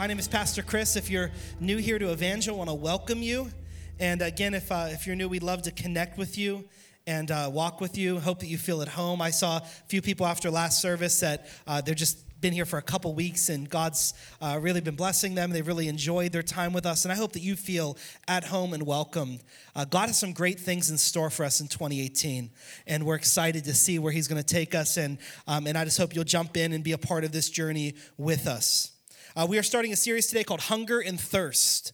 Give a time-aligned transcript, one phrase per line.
[0.00, 0.96] My name is Pastor Chris.
[0.96, 1.30] If you're
[1.60, 3.50] new here to Evangel, I want to welcome you.
[3.98, 6.64] And again, if, uh, if you're new, we'd love to connect with you
[7.06, 8.18] and uh, walk with you.
[8.18, 9.20] Hope that you feel at home.
[9.20, 12.78] I saw a few people after last service that uh, they're just been here for
[12.78, 15.50] a couple weeks and God's uh, really been blessing them.
[15.50, 17.04] They've really enjoyed their time with us.
[17.04, 19.38] And I hope that you feel at home and welcome.
[19.76, 22.48] Uh, God has some great things in store for us in 2018.
[22.86, 24.96] And we're excited to see where He's going to take us.
[24.96, 27.50] And, um, and I just hope you'll jump in and be a part of this
[27.50, 28.92] journey with us.
[29.36, 31.92] Uh, we are starting a series today called Hunger and Thirst.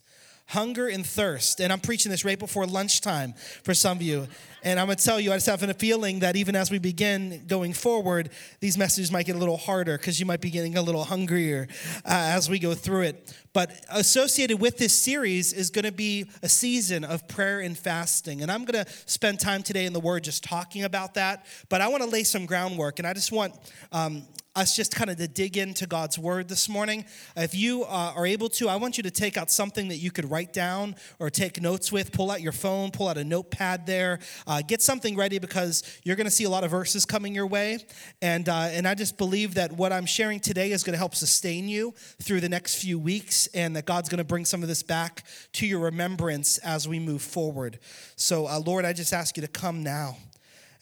[0.50, 1.60] Hunger and thirst.
[1.60, 3.34] And I'm preaching this right before lunchtime
[3.64, 4.28] for some of you.
[4.62, 6.78] And I'm going to tell you, I just have a feeling that even as we
[6.78, 10.76] begin going forward, these messages might get a little harder because you might be getting
[10.76, 11.66] a little hungrier
[12.04, 13.36] uh, as we go through it.
[13.52, 18.40] But associated with this series is going to be a season of prayer and fasting.
[18.40, 21.44] And I'm going to spend time today in the Word just talking about that.
[21.68, 23.00] But I want to lay some groundwork.
[23.00, 23.52] And I just want
[23.90, 24.22] um,
[24.56, 27.04] us just kind of to dig into God's word this morning.
[27.36, 30.10] If you uh, are able to, I want you to take out something that you
[30.10, 32.10] could write down or take notes with.
[32.10, 34.18] Pull out your phone, pull out a notepad there.
[34.46, 37.46] Uh, get something ready because you're going to see a lot of verses coming your
[37.46, 37.78] way.
[38.22, 41.14] And, uh, and I just believe that what I'm sharing today is going to help
[41.14, 44.68] sustain you through the next few weeks and that God's going to bring some of
[44.68, 47.78] this back to your remembrance as we move forward.
[48.16, 50.16] So, uh, Lord, I just ask you to come now.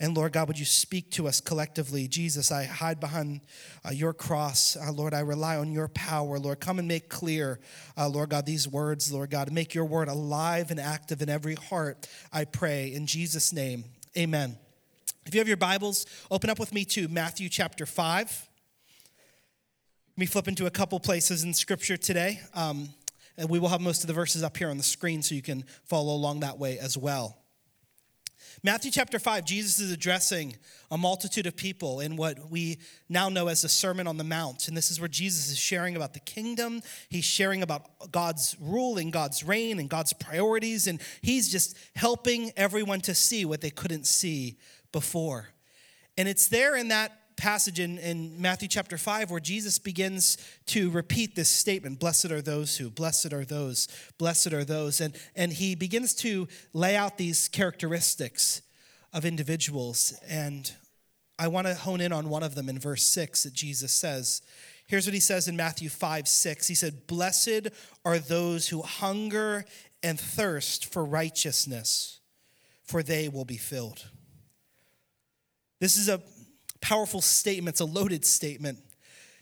[0.00, 2.08] And Lord God, would you speak to us collectively?
[2.08, 3.40] Jesus, I hide behind
[3.84, 4.76] uh, your cross.
[4.76, 6.38] Uh, Lord, I rely on your power.
[6.38, 7.60] Lord, come and make clear,
[7.96, 9.52] uh, Lord God, these words, Lord God.
[9.52, 12.92] Make your word alive and active in every heart, I pray.
[12.92, 13.84] In Jesus' name,
[14.16, 14.58] amen.
[15.26, 18.48] If you have your Bibles, open up with me to Matthew chapter 5.
[20.16, 22.40] Let me flip into a couple places in Scripture today.
[22.52, 22.90] Um,
[23.36, 25.42] and we will have most of the verses up here on the screen so you
[25.42, 27.36] can follow along that way as well.
[28.64, 30.56] Matthew chapter 5, Jesus is addressing
[30.90, 32.78] a multitude of people in what we
[33.10, 34.68] now know as the Sermon on the Mount.
[34.68, 36.80] And this is where Jesus is sharing about the kingdom.
[37.10, 40.86] He's sharing about God's rule and God's reign and God's priorities.
[40.86, 44.56] And he's just helping everyone to see what they couldn't see
[44.92, 45.48] before.
[46.16, 50.90] And it's there in that passage in, in Matthew chapter 5 where Jesus begins to
[50.90, 55.00] repeat this statement Blessed are those who, blessed are those, blessed are those.
[55.00, 58.62] And, and he begins to lay out these characteristics
[59.12, 60.18] of individuals.
[60.28, 60.70] And
[61.38, 64.42] I want to hone in on one of them in verse 6 that Jesus says.
[64.86, 66.68] Here's what he says in Matthew 5 6.
[66.68, 67.68] He said, Blessed
[68.04, 69.64] are those who hunger
[70.02, 72.20] and thirst for righteousness,
[72.82, 74.08] for they will be filled.
[75.80, 76.22] This is a
[76.84, 78.78] powerful statement, it's a loaded statement.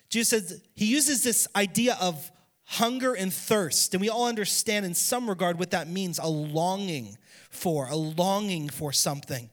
[0.08, 2.30] Jesus says he uses this idea of
[2.64, 7.18] hunger and thirst, and we all understand in some regard what that means a longing
[7.50, 9.50] for, a longing for something.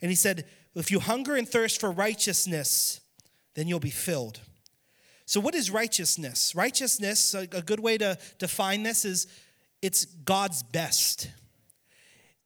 [0.00, 0.44] And he said,
[0.76, 3.00] if you hunger and thirst for righteousness,
[3.54, 4.40] then you'll be filled.
[5.26, 6.54] So, what is righteousness?
[6.54, 9.26] Righteousness, a good way to define this is
[9.82, 11.30] it's God's best,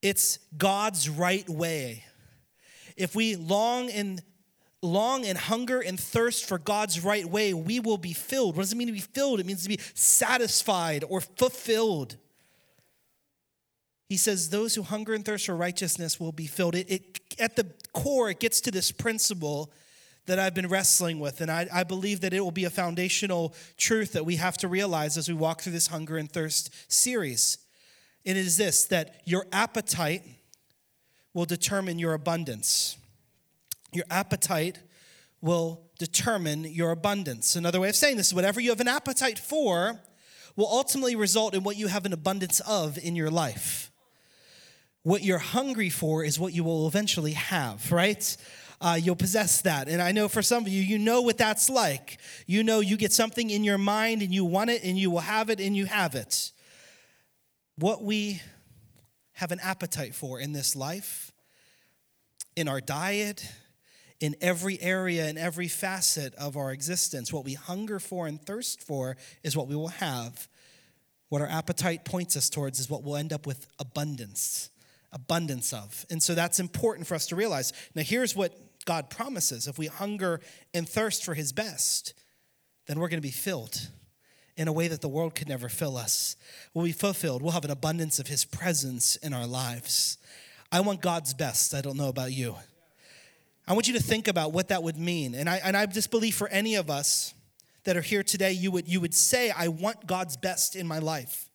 [0.01, 2.05] it's God's right way.
[2.97, 4.23] If we long and
[4.83, 8.57] long and hunger and thirst for God's right way, we will be filled.
[8.57, 9.41] What does it mean to be filled?
[9.41, 12.17] It means to be satisfied or fulfilled.
[14.09, 16.75] He says, Those who hunger and thirst for righteousness will be filled.
[16.75, 19.73] It, it at the core, it gets to this principle
[20.27, 21.41] that I've been wrestling with.
[21.41, 24.69] And I, I believe that it will be a foundational truth that we have to
[24.69, 27.59] realize as we walk through this hunger and thirst series.
[28.25, 30.23] It is this that your appetite
[31.35, 32.99] will determine your abundance.
[33.93, 34.79] Your appetite
[35.41, 37.57] will determine your abundance.
[37.57, 40.01] Another way of saying this is whatever you have an appetite for
[40.57, 43.91] will ultimately result in what you have an abundance of in your life.
[45.03, 48.37] What you're hungry for is what you will eventually have, right?
[48.81, 49.89] Uh, you'll possess that.
[49.89, 52.19] And I know for some of you, you know what that's like.
[52.47, 55.21] You know you get something in your mind and you want it and you will
[55.21, 56.53] have it and you have it.
[57.77, 58.43] What we
[59.33, 61.33] have an appetite for in this life,
[62.57, 63.49] in our diet,
[64.21, 67.33] in every area, in every facet of our existence.
[67.33, 70.49] What we hunger for and thirst for is what we will have.
[71.29, 74.71] What our appetite points us towards is what we'll end up with abundance,
[75.13, 76.07] abundance of.
[76.11, 77.73] And so that's important for us to realize.
[77.95, 78.53] Now, here's what
[78.85, 80.41] God promises if we hunger
[80.73, 82.15] and thirst for His best,
[82.87, 83.89] then we're going to be filled
[84.57, 86.35] in a way that the world could never fill us.
[86.75, 87.43] We'll be fulfilled.
[87.43, 90.19] We'll have an abundance of His presence in our lives.
[90.73, 91.75] I want God's best.
[91.75, 92.57] I don't know about you.
[93.69, 95.35] I want you to think about what that would mean.
[95.35, 97.35] And I, and I just believe for any of us
[97.85, 100.99] that are here today, you would, you would say, I want God's best in my
[100.99, 101.51] life.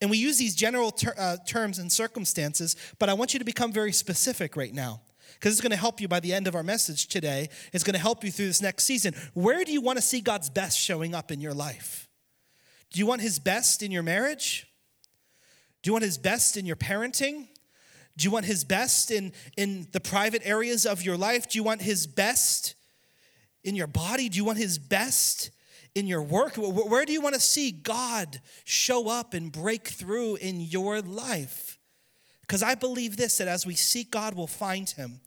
[0.00, 3.44] And we use these general ter- uh, terms and circumstances, but I want you to
[3.44, 5.02] become very specific right now
[5.34, 7.48] because it's going to help you by the end of our message today.
[7.72, 9.14] It's going to help you through this next season.
[9.32, 12.08] Where do you want to see God's best showing up in your life?
[12.90, 14.66] Do you want his best in your marriage?
[15.82, 17.46] Do you want his best in your parenting?
[18.16, 21.48] Do you want his best in, in the private areas of your life?
[21.48, 22.74] Do you want his best
[23.64, 24.28] in your body?
[24.28, 25.50] Do you want his best
[25.94, 26.54] in your work?
[26.56, 31.78] Where do you want to see God show up and break through in your life?
[32.42, 35.20] Because I believe this that as we seek God, we'll find him.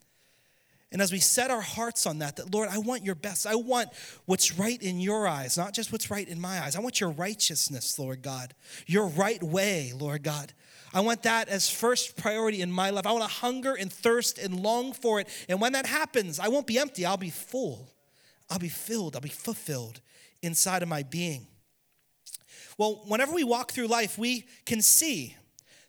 [0.91, 3.45] And as we set our hearts on that, that Lord, I want your best.
[3.45, 3.89] I want
[4.25, 6.75] what's right in your eyes, not just what's right in my eyes.
[6.75, 8.53] I want your righteousness, Lord God,
[8.85, 10.53] your right way, Lord God.
[10.95, 13.06] I want that as first priority in my life.
[13.06, 15.27] I want to hunger and thirst and long for it.
[15.50, 17.92] And when that happens, I won't be empty, I'll be full.
[18.50, 20.00] I'll be filled, I'll be fulfilled
[20.42, 21.47] inside of my being.
[22.77, 25.36] Well, whenever we walk through life, we can see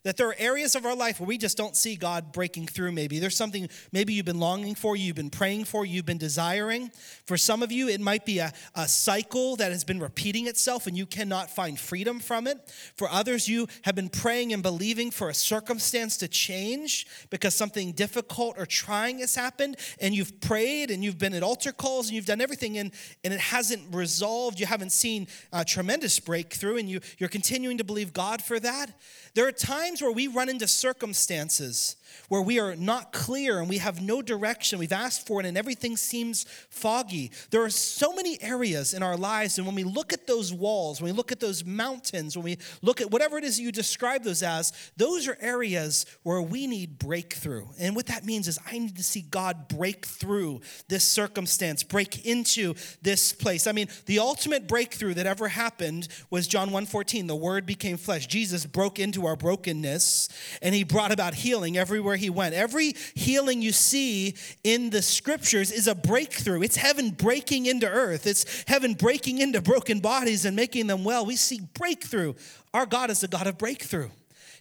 [0.03, 2.91] that there are areas of our life where we just don't see God breaking through,
[2.91, 3.19] maybe.
[3.19, 6.91] There's something maybe you've been longing for, you've been praying for, you've been desiring.
[7.25, 10.87] For some of you, it might be a, a cycle that has been repeating itself
[10.87, 12.57] and you cannot find freedom from it.
[12.95, 17.91] For others, you have been praying and believing for a circumstance to change because something
[17.91, 22.15] difficult or trying has happened, and you've prayed and you've been at altar calls and
[22.15, 22.91] you've done everything, and,
[23.23, 24.59] and it hasn't resolved.
[24.59, 28.99] You haven't seen a tremendous breakthrough, and you, you're continuing to believe God for that.
[29.33, 31.96] There are times where we run into circumstances
[32.29, 34.79] where we are not clear and we have no direction.
[34.79, 37.31] We've asked for it and everything seems foggy.
[37.51, 41.01] There are so many areas in our lives, and when we look at those walls,
[41.01, 44.23] when we look at those mountains, when we look at whatever it is you describe
[44.23, 47.65] those as, those are areas where we need breakthrough.
[47.79, 52.25] And what that means is I need to see God break through this circumstance, break
[52.25, 53.67] into this place.
[53.67, 57.27] I mean, the ultimate breakthrough that ever happened was John 1:14.
[57.27, 58.27] The word became flesh.
[58.27, 60.29] Jesus broke into our brokenness
[60.61, 62.53] and he brought about healing everywhere he went.
[62.53, 66.61] Every healing you see in the scriptures is a breakthrough.
[66.61, 71.25] It's heaven breaking into earth, it's heaven breaking into broken bodies and making them well.
[71.25, 72.35] We see breakthrough.
[72.73, 74.09] Our God is the God of breakthrough,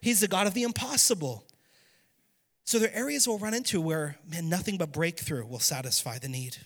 [0.00, 1.44] He's the God of the impossible.
[2.64, 6.28] So there are areas we'll run into where, man, nothing but breakthrough will satisfy the
[6.28, 6.56] need.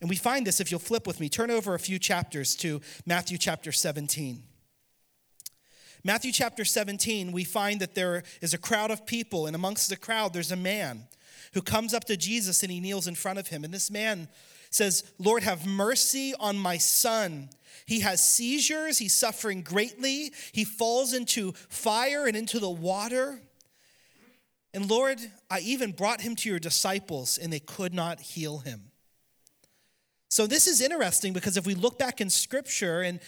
[0.00, 2.82] And we find this if you'll flip with me, turn over a few chapters to
[3.06, 4.42] Matthew chapter 17.
[6.04, 9.96] Matthew chapter 17, we find that there is a crowd of people, and amongst the
[9.96, 11.06] crowd, there's a man
[11.54, 13.62] who comes up to Jesus and he kneels in front of him.
[13.62, 14.28] And this man
[14.70, 17.50] says, Lord, have mercy on my son.
[17.86, 23.40] He has seizures, he's suffering greatly, he falls into fire and into the water.
[24.74, 25.18] And Lord,
[25.50, 28.91] I even brought him to your disciples, and they could not heal him.
[30.32, 33.20] So, this is interesting because if we look back in scripture and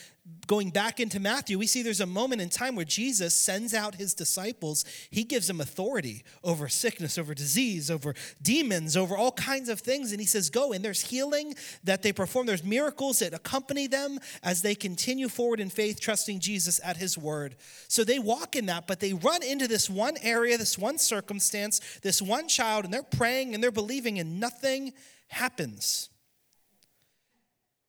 [0.47, 3.97] going back into Matthew, we see there's a moment in time where Jesus sends out
[3.97, 4.87] his disciples.
[5.11, 10.13] He gives them authority over sickness, over disease, over demons, over all kinds of things.
[10.13, 10.73] And he says, Go.
[10.73, 15.61] And there's healing that they perform, there's miracles that accompany them as they continue forward
[15.61, 17.57] in faith, trusting Jesus at his word.
[17.87, 21.83] So they walk in that, but they run into this one area, this one circumstance,
[22.03, 24.95] this one child, and they're praying and they're believing, and nothing
[25.29, 26.09] happens.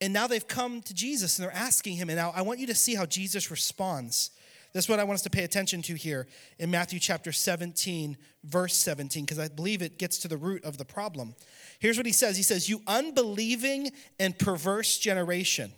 [0.05, 2.11] And now they've come to Jesus and they're asking him.
[2.11, 4.29] And now I want you to see how Jesus responds.
[4.71, 6.27] That's what I want us to pay attention to here
[6.59, 10.77] in Matthew chapter 17, verse 17, because I believe it gets to the root of
[10.77, 11.33] the problem.
[11.79, 15.71] Here's what he says He says, You unbelieving and perverse generation.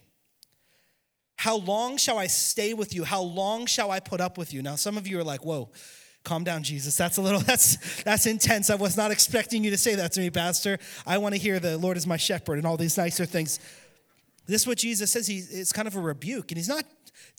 [1.38, 3.06] How long shall I stay with you?
[3.06, 4.62] How long shall I put up with you?
[4.62, 5.70] Now, some of you are like, Whoa,
[6.26, 9.78] calm down jesus that's a little that's that's intense i was not expecting you to
[9.78, 12.68] say that to me pastor i want to hear the lord is my shepherd and
[12.68, 13.62] all these nicer things
[14.48, 15.28] this is what Jesus says.
[15.28, 16.52] He, it's kind of a rebuke.
[16.52, 16.86] And he's not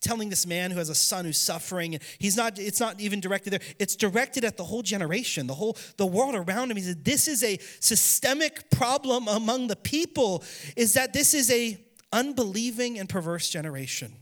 [0.01, 1.99] telling this man who has a son who's suffering.
[2.19, 3.59] He's not, it's not even directed there.
[3.79, 6.77] It's directed at the whole generation, the whole, the world around him.
[6.77, 10.43] He said, this is a systemic problem among the people,
[10.75, 11.77] is that this is a
[12.13, 14.13] unbelieving and perverse generation.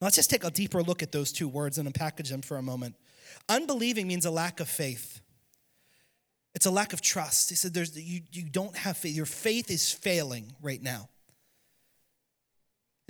[0.00, 2.56] Now let's just take a deeper look at those two words and unpackage them for
[2.56, 2.96] a moment.
[3.48, 5.20] Unbelieving means a lack of faith.
[6.54, 7.48] It's a lack of trust.
[7.48, 9.14] He said, There's, you, you don't have faith.
[9.14, 11.08] Your faith is failing right now.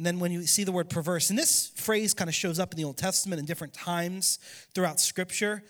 [0.03, 2.73] And then when you see the word perverse, and this phrase kind of shows up
[2.73, 4.41] in the Old Testament in different times
[4.75, 5.63] throughout Scripture.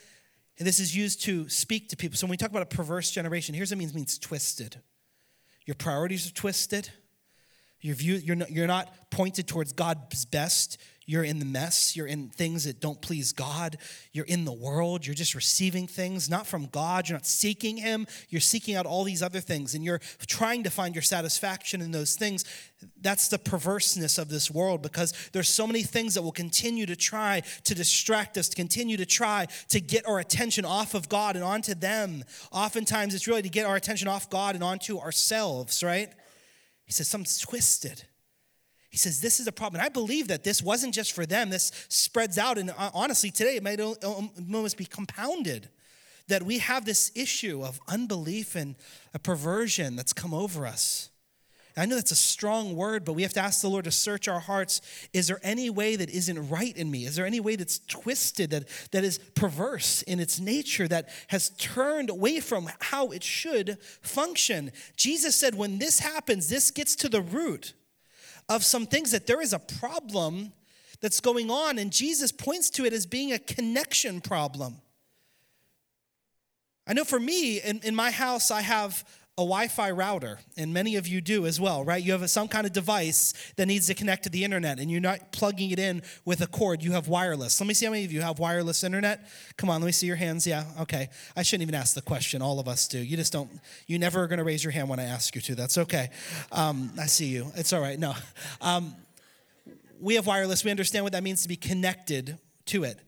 [0.58, 2.16] And this is used to speak to people.
[2.16, 4.80] So when we talk about a perverse generation, here's what it means: it means twisted.
[5.66, 6.88] Your priorities are twisted.
[7.82, 10.78] Your view, you're not, you're not pointed towards God's best.
[11.12, 11.94] You're in the mess.
[11.94, 13.76] You're in things that don't please God.
[14.12, 15.04] You're in the world.
[15.04, 17.06] You're just receiving things not from God.
[17.06, 18.06] You're not seeking Him.
[18.30, 21.90] You're seeking out all these other things and you're trying to find your satisfaction in
[21.90, 22.46] those things.
[22.98, 26.96] That's the perverseness of this world because there's so many things that will continue to
[26.96, 31.36] try to distract us, to continue to try to get our attention off of God
[31.36, 32.24] and onto them.
[32.52, 36.08] Oftentimes, it's really to get our attention off God and onto ourselves, right?
[36.86, 38.04] He says, something's twisted.
[38.92, 39.80] He says, This is a problem.
[39.80, 42.58] And I believe that this wasn't just for them, this spreads out.
[42.58, 45.68] And uh, honestly, today it might almost be compounded
[46.28, 48.76] that we have this issue of unbelief and
[49.12, 51.08] a perversion that's come over us.
[51.74, 54.28] I know that's a strong word, but we have to ask the Lord to search
[54.28, 54.82] our hearts.
[55.14, 57.06] Is there any way that isn't right in me?
[57.06, 61.48] Is there any way that's twisted, that, that is perverse in its nature, that has
[61.56, 64.70] turned away from how it should function?
[64.96, 67.72] Jesus said, when this happens, this gets to the root
[68.54, 70.52] of some things that there is a problem
[71.00, 74.80] that's going on, and Jesus points to it as being a connection problem.
[76.86, 79.04] I know for me, in, in my house, I have
[79.38, 82.02] a Wi Fi router, and many of you do as well, right?
[82.02, 85.00] You have some kind of device that needs to connect to the internet, and you're
[85.00, 87.58] not plugging it in with a cord, you have wireless.
[87.58, 89.26] Let me see how many of you have wireless internet.
[89.56, 90.46] Come on, let me see your hands.
[90.46, 91.08] Yeah, okay.
[91.34, 92.42] I shouldn't even ask the question.
[92.42, 92.98] All of us do.
[92.98, 93.50] You just don't,
[93.86, 95.54] you never are going to raise your hand when I ask you to.
[95.54, 96.10] That's okay.
[96.50, 97.50] Um, I see you.
[97.56, 97.98] It's all right.
[97.98, 98.14] No.
[98.60, 98.94] Um,
[99.98, 102.36] we have wireless, we understand what that means to be connected
[102.66, 102.98] to it.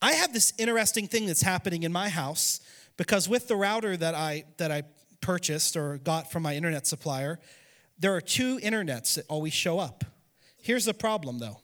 [0.00, 2.60] I have this interesting thing that's happening in my house
[2.96, 4.82] because with the router that I that I
[5.22, 7.38] purchased or got from my internet supplier,
[7.98, 10.04] there are two internets that always show up.
[10.60, 11.60] Here's the problem though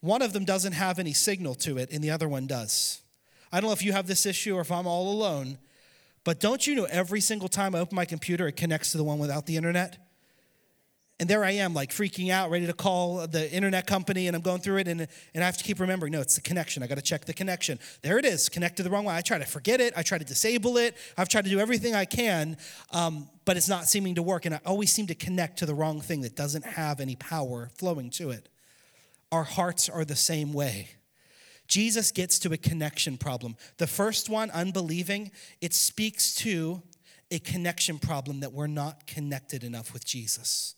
[0.00, 3.02] one of them doesn't have any signal to it, and the other one does.
[3.52, 5.58] I don't know if you have this issue or if I'm all alone,
[6.24, 9.04] but don't you know every single time I open my computer, it connects to the
[9.04, 9.98] one without the internet?
[11.20, 14.42] And there I am, like freaking out, ready to call the internet company, and I'm
[14.42, 16.82] going through it, and, and I have to keep remembering no, it's the connection.
[16.82, 17.78] I got to check the connection.
[18.02, 19.14] There it is, connected the wrong way.
[19.14, 21.94] I try to forget it, I try to disable it, I've tried to do everything
[21.94, 22.56] I can,
[22.90, 24.46] um, but it's not seeming to work.
[24.46, 27.70] And I always seem to connect to the wrong thing that doesn't have any power
[27.76, 28.48] flowing to it.
[29.30, 30.88] Our hearts are the same way.
[31.68, 33.56] Jesus gets to a connection problem.
[33.78, 36.82] The first one, unbelieving, it speaks to
[37.30, 40.74] a connection problem that we're not connected enough with Jesus.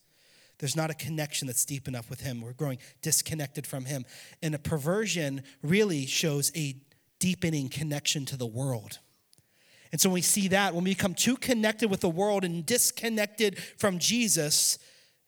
[0.64, 2.40] There's not a connection that's deep enough with Him.
[2.40, 4.06] We're growing disconnected from Him.
[4.42, 6.74] And a perversion really shows a
[7.18, 8.98] deepening connection to the world.
[9.92, 12.64] And so when we see that, when we become too connected with the world and
[12.64, 14.78] disconnected from Jesus,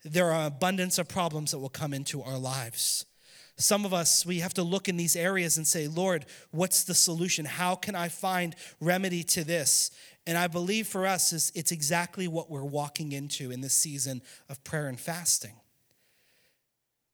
[0.03, 3.05] there are abundance of problems that will come into our lives.
[3.57, 6.95] Some of us, we have to look in these areas and say, Lord, what's the
[6.95, 7.45] solution?
[7.45, 9.91] How can I find remedy to this?
[10.27, 14.61] And I believe for us, it's exactly what we're walking into in this season of
[14.65, 15.53] prayer and fasting.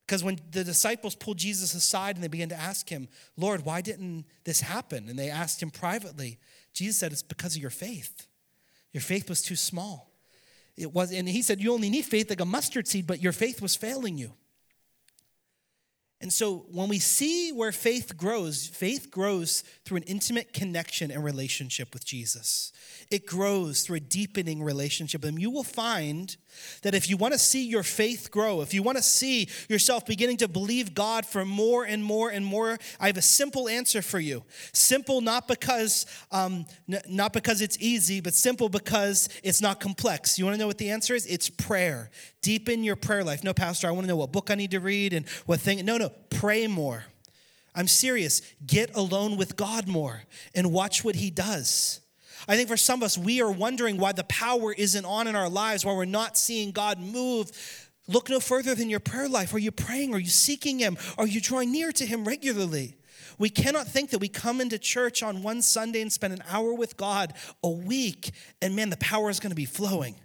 [0.07, 3.81] Because when the disciples pulled Jesus aside and they began to ask him, Lord, why
[3.81, 5.07] didn't this happen?
[5.07, 6.39] And they asked him privately,
[6.73, 8.27] Jesus said, It's because of your faith.
[8.91, 10.11] Your faith was too small.
[10.75, 13.31] It was, and he said, You only need faith like a mustard seed, but your
[13.31, 14.33] faith was failing you.
[16.23, 21.21] And so when we see where faith grows, faith grows through an intimate connection and
[21.21, 22.71] relationship with Jesus.
[23.11, 26.37] It grows through a deepening relationship And You will find
[26.81, 30.05] that if you want to see your faith grow, if you want to see yourself
[30.05, 34.01] beginning to believe God for more and more and more, I have a simple answer
[34.01, 34.43] for you.
[34.73, 40.37] Simple not because um, n- not because it's easy, but simple because it's not complex.
[40.37, 41.25] You want to know what the answer is?
[41.25, 42.09] It's prayer.
[42.41, 43.43] Deepen your prayer life.
[43.43, 45.83] No, pastor, I want to know what book I need to read and what thing.
[45.85, 47.05] No, no, pray more.
[47.75, 48.41] I'm serious.
[48.65, 52.01] Get alone with God more and watch what He does.
[52.47, 55.35] I think for some of us, we are wondering why the power isn't on in
[55.35, 57.51] our lives, why we're not seeing God move.
[58.07, 59.53] Look no further than your prayer life.
[59.53, 60.13] Are you praying?
[60.13, 60.97] Are you seeking Him?
[61.17, 62.97] Are you drawing near to Him regularly?
[63.39, 66.73] We cannot think that we come into church on one Sunday and spend an hour
[66.73, 67.33] with God
[67.63, 68.31] a week,
[68.61, 70.15] and man, the power is going to be flowing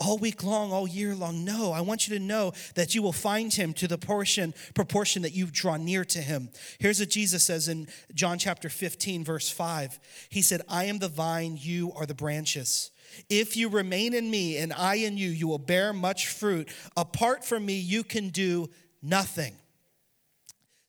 [0.00, 1.44] all week long, all year long.
[1.44, 5.22] No, I want you to know that you will find him to the portion, proportion
[5.22, 6.48] that you've drawn near to him.
[6.78, 10.00] Here's what Jesus says in John chapter 15, verse 5.
[10.30, 12.90] He said, I am the vine, you are the branches.
[13.28, 16.68] If you remain in me and I in you, you will bear much fruit.
[16.96, 18.70] Apart from me, you can do
[19.02, 19.54] nothing.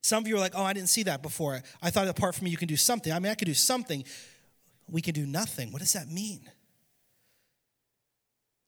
[0.03, 1.61] Some of you are like, oh, I didn't see that before.
[1.81, 3.11] I thought apart from me, you can do something.
[3.11, 4.03] I mean, I could do something.
[4.89, 5.71] We can do nothing.
[5.71, 6.49] What does that mean?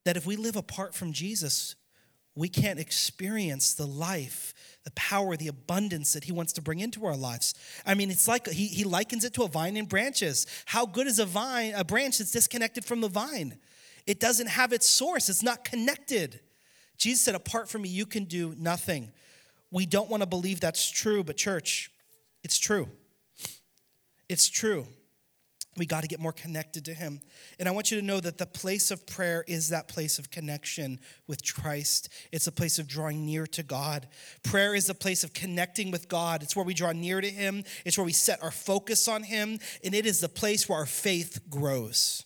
[0.06, 1.76] That if we live apart from Jesus,
[2.36, 7.06] we can't experience the life, the power, the abundance that he wants to bring into
[7.06, 7.54] our lives.
[7.86, 10.48] I mean, it's like he, he likens it to a vine and branches.
[10.66, 13.60] How good is a vine, a branch that's disconnected from the vine?
[14.06, 16.40] It doesn't have its source, it's not connected.
[16.98, 19.12] Jesus said, Apart from me, you can do nothing.
[19.72, 21.92] We don't want to believe that's true, but church,
[22.44, 22.90] it's true.
[24.30, 24.88] It's true.
[25.76, 27.22] We got to get more connected to Him.
[27.60, 30.30] And I want you to know that the place of prayer is that place of
[30.30, 32.10] connection with Christ.
[32.32, 34.08] It's a place of drawing near to God.
[34.44, 36.44] Prayer is a place of connecting with God.
[36.44, 39.60] It's where we draw near to Him, it's where we set our focus on Him,
[39.84, 42.26] and it is the place where our faith grows.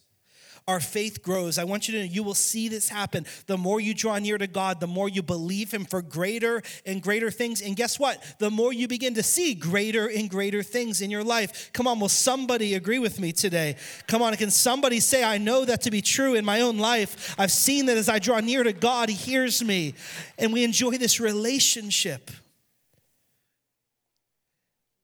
[0.68, 1.58] Our faith grows.
[1.58, 3.26] I want you to know you will see this happen.
[3.46, 7.02] The more you draw near to God, the more you believe Him for greater and
[7.02, 7.62] greater things.
[7.62, 8.22] And guess what?
[8.40, 11.72] The more you begin to see greater and greater things in your life.
[11.72, 13.78] Come on, will somebody agree with me today?
[14.08, 17.34] Come on, can somebody say, I know that to be true in my own life?
[17.40, 19.94] I've seen that as I draw near to God, He hears me.
[20.38, 22.30] And we enjoy this relationship.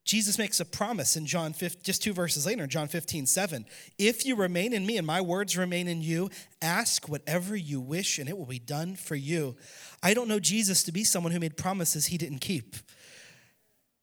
[0.04, 3.64] Jesus makes a promise in John 15, just two verses later, in John 15, 7.
[3.98, 6.30] If you remain in me and my words remain in you,
[6.60, 9.56] ask whatever you wish and it will be done for you.
[10.02, 12.76] I don't know Jesus to be someone who made promises he didn't keep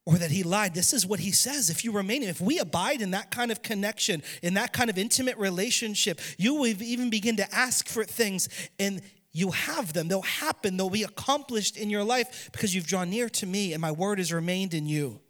[0.04, 0.74] or that he lied.
[0.74, 1.70] This is what he says.
[1.70, 4.98] If you remain, if we abide in that kind of connection, in that kind of
[4.98, 8.48] intimate relationship, you will even begin to ask for things
[8.80, 10.08] and you have them.
[10.08, 13.80] They'll happen, they'll be accomplished in your life because you've drawn near to me and
[13.80, 15.20] my word has remained in you.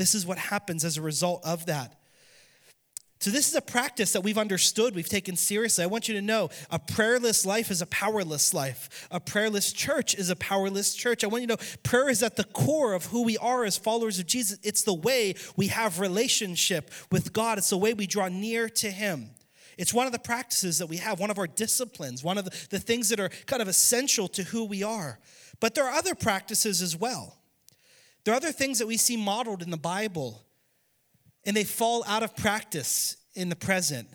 [0.00, 1.94] This is what happens as a result of that.
[3.18, 5.84] So, this is a practice that we've understood, we've taken seriously.
[5.84, 9.06] I want you to know a prayerless life is a powerless life.
[9.10, 11.22] A prayerless church is a powerless church.
[11.22, 13.76] I want you to know prayer is at the core of who we are as
[13.76, 14.58] followers of Jesus.
[14.62, 18.90] It's the way we have relationship with God, it's the way we draw near to
[18.90, 19.28] Him.
[19.76, 22.78] It's one of the practices that we have, one of our disciplines, one of the,
[22.78, 25.18] things that are kind of essential to who we are.
[25.60, 27.36] But there are other practices as well.
[28.24, 30.42] There are other things that we see modeled in the Bible,
[31.44, 34.08] and they fall out of practice in the present.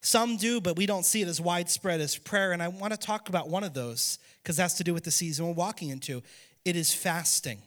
[0.00, 2.52] Some do, but we don't see it as widespread as prayer.
[2.52, 5.10] And I want to talk about one of those because that's to do with the
[5.10, 6.22] season we're walking into.
[6.64, 7.62] It is fasting.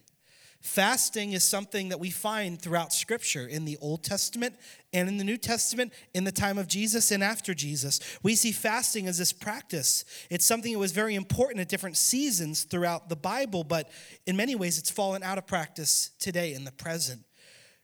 [0.62, 4.56] Fasting is something that we find throughout Scripture in the Old Testament
[4.92, 8.02] and in the New Testament, in the time of Jesus and after Jesus.
[8.24, 10.04] We see fasting as this practice.
[10.30, 13.90] It's something that was very important at different seasons throughout the Bible, but
[14.28, 17.22] in many ways it's fallen out of practice today in the present.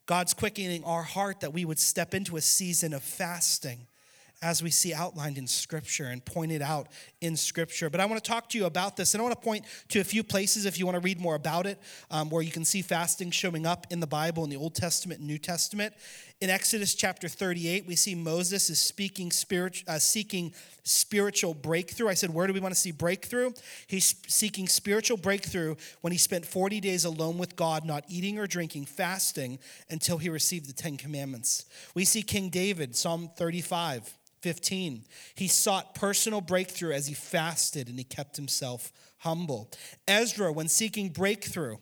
[0.06, 3.88] God's quickening our heart that we would step into a season of fasting
[4.46, 6.88] as we see outlined in Scripture and pointed out
[7.20, 7.90] in Scripture.
[7.90, 10.00] But I want to talk to you about this, and I want to point to
[10.00, 12.64] a few places if you want to read more about it, um, where you can
[12.64, 15.96] see fasting showing up in the Bible in the Old Testament and New Testament.
[16.42, 20.54] In Exodus chapter 38, we see Moses is speaking spirit, uh, seeking
[20.84, 22.10] spiritual breakthrough.
[22.10, 23.52] I said, where do we want to see breakthrough?
[23.88, 28.46] He's seeking spiritual breakthrough when he spent 40 days alone with God, not eating or
[28.46, 29.58] drinking, fasting
[29.90, 31.66] until he received the Ten Commandments.
[31.96, 34.16] We see King David, Psalm 35.
[34.46, 35.06] 15.
[35.34, 39.72] He sought personal breakthrough as he fasted and he kept himself humble.
[40.08, 41.78] Ezra, when seeking breakthrough,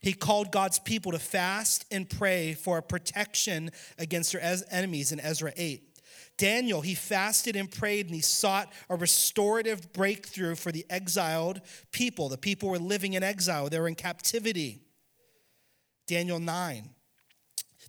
[0.00, 5.52] he called God's people to fast and pray for protection against their enemies in Ezra
[5.58, 5.82] 8.
[6.38, 11.60] Daniel, he fasted and prayed and he sought a restorative breakthrough for the exiled
[11.92, 12.30] people.
[12.30, 14.80] The people were living in exile, they were in captivity.
[16.06, 16.95] Daniel 9.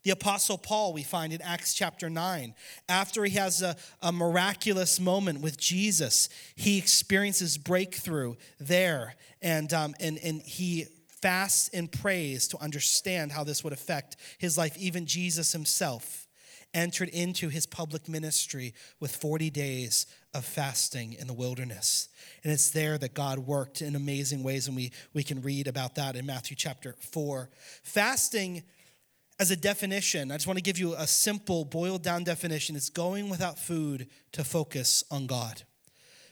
[0.08, 2.56] The Apostle Paul, we find in Acts chapter 9,
[2.88, 9.96] after he has a, a miraculous moment with Jesus, he experiences breakthrough there and, um,
[10.00, 14.78] and, and he fasts and prays to understand how this would affect his life.
[14.78, 16.26] Even Jesus himself
[16.74, 22.08] entered into his public ministry with 40 days of fasting in the wilderness.
[22.46, 25.96] And it's there that God worked in amazing ways, and we, we can read about
[25.96, 27.50] that in Matthew chapter 4.
[27.84, 28.64] Fasting
[29.40, 32.76] as a definition, I just want to give you a simple, boiled down definition.
[32.76, 35.64] It's going without food to focus on God.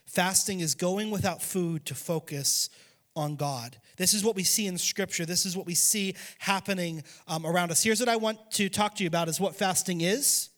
[0.06, 2.70] Fasting is going without food to focus
[3.16, 3.78] on God.
[3.98, 5.26] This is what we see in Scripture.
[5.26, 7.84] This is what we see happening um, around us.
[7.84, 10.50] Here's what I want to talk to you about: is what fasting is,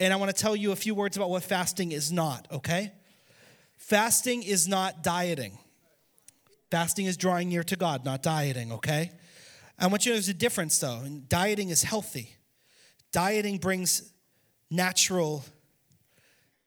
[0.00, 2.46] and I want to tell you a few words about what fasting is not.
[2.52, 2.92] Okay,
[3.76, 5.58] fasting is not dieting.
[6.70, 8.72] Fasting is drawing near to God, not dieting.
[8.72, 9.12] Okay.
[9.78, 11.00] I want you to know there's a difference though.
[11.04, 12.36] And dieting is healthy.
[13.12, 14.12] Dieting brings
[14.70, 15.44] natural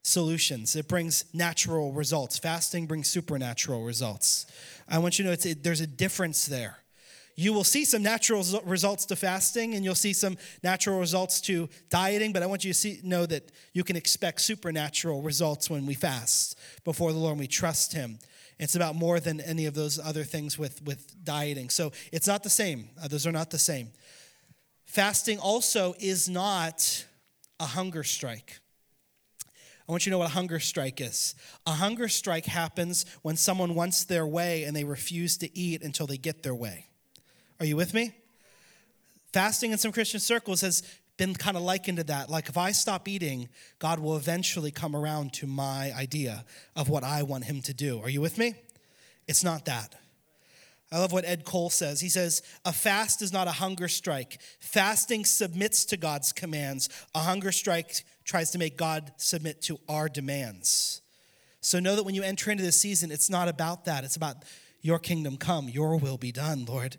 [0.04, 0.76] solutions.
[0.76, 2.38] It brings natural results.
[2.38, 4.46] Fasting brings supernatural results.
[4.88, 6.78] I want you to know it, there's a difference there.
[7.36, 11.70] You will see some natural results to fasting and you'll see some natural results to
[11.90, 15.86] dieting, but I want you to see, know that you can expect supernatural results when
[15.86, 18.18] we fast before the Lord and we trust Him.
[18.60, 21.70] It's about more than any of those other things with, with dieting.
[21.70, 22.90] So it's not the same.
[23.02, 23.92] Uh, those are not the same.
[24.86, 27.06] Fasting also is not
[27.60, 28.60] a hunger strike.
[29.88, 31.36] I want you to know what a hunger strike is.
[31.66, 36.08] A hunger strike happens when someone wants their way and they refuse to eat until
[36.08, 36.88] they get their way.
[37.60, 38.14] Are you with me?
[39.32, 40.84] Fasting in some Christian circles has
[41.18, 42.30] been kind of likened to that.
[42.30, 43.50] Like, if I stop eating,
[43.80, 48.00] God will eventually come around to my idea of what I want Him to do.
[48.02, 48.56] Are you with me?
[49.28, 49.96] It's not that.
[50.92, 52.00] I love what Ed Cole says.
[52.00, 54.40] He says, A fast is not a hunger strike.
[54.60, 56.88] Fasting submits to God's commands.
[57.14, 61.02] A hunger strike tries to make God submit to our demands.
[61.60, 64.06] So know that when you enter into this season, it's not about that.
[64.06, 64.38] It's about
[64.82, 66.98] your kingdom come, your will be done, Lord.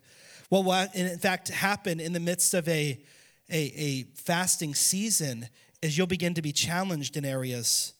[0.50, 3.00] What in fact happened in the midst of a,
[3.50, 5.48] a, a fasting season
[5.82, 7.94] is you'll begin to be challenged in areas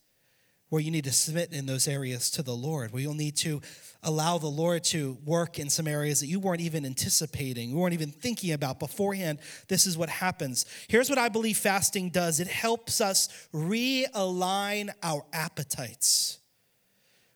[0.69, 3.63] where you need to submit in those areas to the Lord, where you'll need to
[4.03, 7.95] allow the Lord to work in some areas that you weren't even anticipating, you weren't
[7.95, 9.39] even thinking about beforehand.
[9.69, 10.67] This is what happens.
[10.89, 16.39] Here's what I believe fasting does it helps us realign our appetites.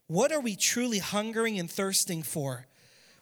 [0.06, 2.66] What are we truly hungering and thirsting for?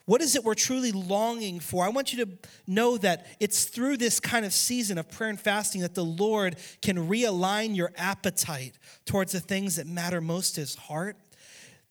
[0.05, 1.85] What is it we're truly longing for?
[1.85, 2.31] I want you to
[2.65, 6.57] know that it's through this kind of season of prayer and fasting that the Lord
[6.81, 11.17] can realign your appetite towards the things that matter most to his heart.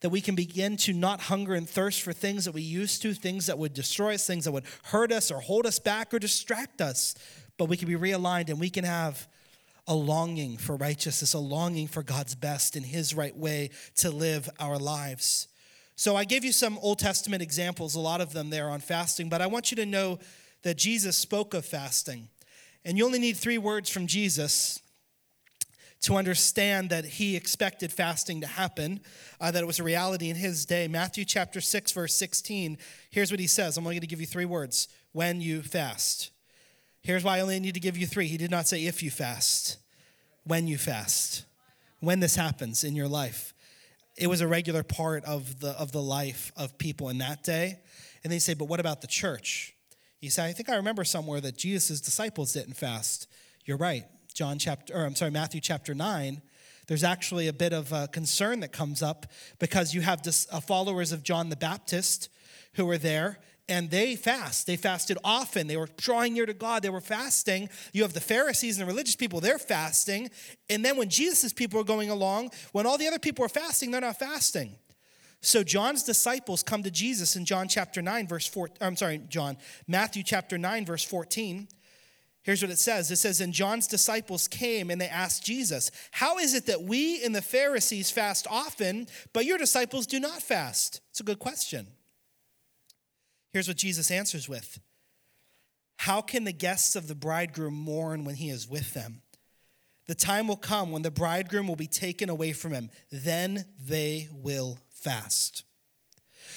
[0.00, 3.12] That we can begin to not hunger and thirst for things that we used to,
[3.12, 6.18] things that would destroy us, things that would hurt us or hold us back or
[6.18, 7.14] distract us.
[7.58, 9.28] But we can be realigned and we can have
[9.86, 14.48] a longing for righteousness, a longing for God's best in His right way to live
[14.58, 15.48] our lives.
[16.00, 19.28] So I gave you some Old Testament examples, a lot of them there on fasting,
[19.28, 20.18] but I want you to know
[20.62, 22.28] that Jesus spoke of fasting.
[22.86, 24.80] And you only need three words from Jesus
[26.00, 29.00] to understand that he expected fasting to happen,
[29.42, 30.88] uh, that it was a reality in his day.
[30.88, 32.78] Matthew chapter 6, verse 16,
[33.10, 33.76] here's what he says.
[33.76, 36.30] I'm only going to give you three words when you fast.
[37.02, 38.26] Here's why I only need to give you three.
[38.26, 39.76] He did not say if you fast,
[40.44, 41.44] when you fast,
[41.98, 43.52] when this happens in your life
[44.20, 47.78] it was a regular part of the, of the life of people in that day.
[48.22, 49.74] And they say, but what about the church?
[50.20, 53.26] You say, I think I remember somewhere that Jesus' disciples didn't fast.
[53.64, 54.04] You're right.
[54.34, 56.42] John chapter, or I'm sorry, Matthew chapter 9,
[56.86, 59.24] there's actually a bit of a concern that comes up
[59.58, 62.28] because you have this, uh, followers of John the Baptist
[62.74, 63.38] who were there
[63.70, 64.66] and they fast.
[64.66, 65.68] They fasted often.
[65.68, 66.82] They were drawing near to God.
[66.82, 67.70] They were fasting.
[67.92, 70.28] You have the Pharisees and the religious people, they're fasting.
[70.68, 73.92] And then when Jesus' people are going along, when all the other people are fasting,
[73.92, 74.74] they're not fasting.
[75.40, 78.70] So John's disciples come to Jesus in John chapter 9, verse 4.
[78.80, 79.56] I'm sorry, John,
[79.86, 81.68] Matthew chapter 9, verse 14.
[82.42, 83.10] Here's what it says.
[83.10, 87.24] It says, And John's disciples came and they asked Jesus, How is it that we
[87.24, 91.00] and the Pharisees fast often, but your disciples do not fast?
[91.10, 91.86] It's a good question.
[93.52, 94.80] Here's what Jesus answers with
[95.98, 99.22] How can the guests of the bridegroom mourn when he is with them?
[100.06, 102.90] The time will come when the bridegroom will be taken away from him.
[103.12, 105.64] Then they will fast.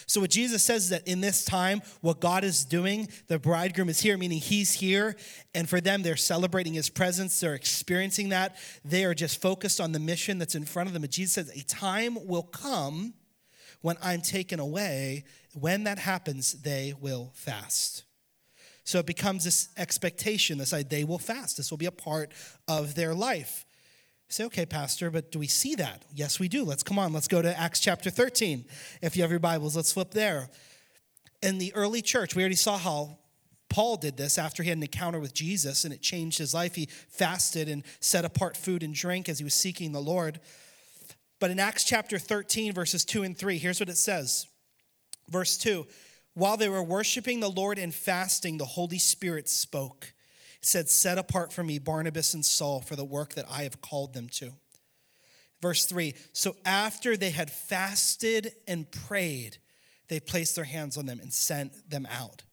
[0.07, 3.89] So, what Jesus says is that in this time, what God is doing, the bridegroom
[3.89, 5.15] is here, meaning he's here.
[5.53, 7.39] And for them, they're celebrating his presence.
[7.39, 8.57] They're experiencing that.
[8.83, 11.03] They are just focused on the mission that's in front of them.
[11.03, 13.13] But Jesus says, a time will come
[13.81, 18.03] when I'm taken away, when that happens, they will fast.
[18.83, 21.57] So it becomes this expectation, this idea they will fast.
[21.57, 22.33] This will be a part
[22.67, 23.65] of their life.
[24.27, 26.03] You say, okay, Pastor, but do we see that?
[26.13, 26.63] Yes, we do.
[26.63, 28.65] Let's come on, let's go to Acts chapter 13.
[29.01, 30.49] If you have your Bibles, let's flip there.
[31.41, 33.17] In the early church, we already saw how
[33.69, 36.75] Paul did this after he had an encounter with Jesus and it changed his life.
[36.75, 40.39] He fasted and set apart food and drink as he was seeking the Lord.
[41.39, 44.47] But in Acts chapter 13, verses 2 and 3, here's what it says.
[45.33, 45.85] Verse 2
[46.35, 50.13] While they were worshiping the Lord and fasting, the Holy Spirit spoke.
[50.61, 54.13] Said, Set apart for me Barnabas and Saul for the work that I have called
[54.13, 54.53] them to.
[55.61, 59.57] Verse 3 So after they had fasted and prayed,
[60.07, 62.43] they placed their hands on them and sent them out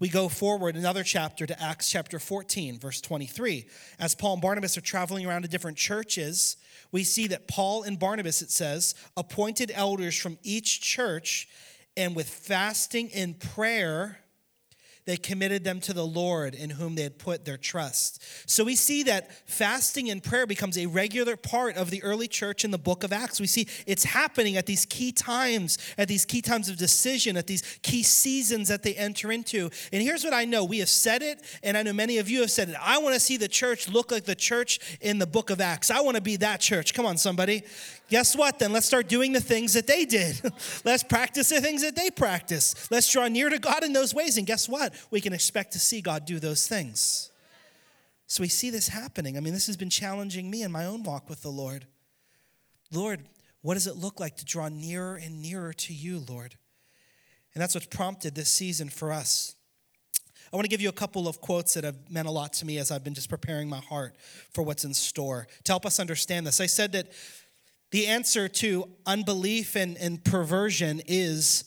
[0.00, 3.66] we go forward another chapter to Acts chapter 14, verse 23.
[3.98, 6.56] As Paul and Barnabas are traveling around to different churches,
[6.90, 11.48] we see that Paul and Barnabas, it says, appointed elders from each church,
[11.96, 14.18] and with fasting and prayer,
[15.06, 18.22] they committed them to the Lord in whom they had put their trust.
[18.46, 22.64] So we see that fasting and prayer becomes a regular part of the early church
[22.64, 23.40] in the book of Acts.
[23.40, 27.46] We see it's happening at these key times, at these key times of decision, at
[27.46, 29.70] these key seasons that they enter into.
[29.92, 32.40] And here's what I know we have said it, and I know many of you
[32.40, 32.76] have said it.
[32.80, 35.90] I want to see the church look like the church in the book of Acts.
[35.90, 36.94] I want to be that church.
[36.94, 37.62] Come on, somebody.
[38.08, 38.58] Guess what?
[38.58, 40.40] Then let's start doing the things that they did.
[40.84, 42.90] let's practice the things that they practiced.
[42.90, 44.36] Let's draw near to God in those ways.
[44.36, 44.93] And guess what?
[45.10, 47.30] We can expect to see God do those things.
[48.26, 49.36] So we see this happening.
[49.36, 51.86] I mean, this has been challenging me in my own walk with the Lord.
[52.90, 53.20] Lord,
[53.62, 56.56] what does it look like to draw nearer and nearer to you, Lord?
[57.54, 59.54] And that's what's prompted this season for us.
[60.52, 62.66] I want to give you a couple of quotes that have meant a lot to
[62.66, 64.14] me as I've been just preparing my heart
[64.52, 66.60] for what's in store to help us understand this.
[66.60, 67.12] I said that
[67.90, 71.64] the answer to unbelief and, and perversion is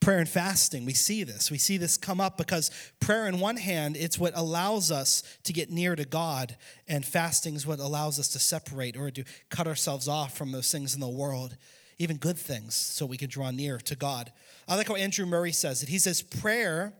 [0.00, 0.84] prayer and fasting.
[0.84, 1.50] We see this.
[1.50, 5.52] We see this come up because prayer, in one hand, it's what allows us to
[5.52, 6.56] get near to God,
[6.86, 10.70] and fasting is what allows us to separate or to cut ourselves off from those
[10.70, 11.56] things in the world.
[11.98, 14.32] even good things, so we can draw near to God.
[14.68, 15.88] I like how Andrew Murray says it.
[15.88, 16.94] He says, Prayer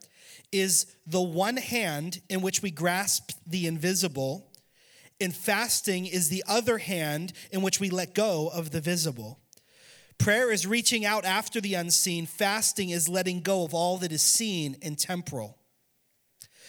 [0.50, 4.50] is the one hand in which we grasp the invisible,
[5.20, 9.38] and fasting is the other hand in which we let go of the visible.
[10.18, 14.22] Prayer is reaching out after the unseen, fasting is letting go of all that is
[14.22, 15.58] seen and temporal.